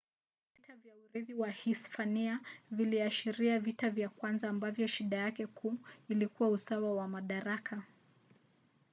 vita 0.53 0.75
vya 0.75 0.95
urithi 0.95 1.33
wa 1.33 1.47
uhispania 1.47 2.39
viliashiria 2.71 3.59
vita 3.59 3.89
vya 3.89 4.09
kwanza 4.09 4.49
ambavyo 4.49 4.87
shida 4.87 5.17
yake 5.17 5.47
kuu 5.47 5.77
ilikuwa 6.09 6.49
usawa 6.49 6.95
wa 6.95 7.07
madaraka 7.07 7.83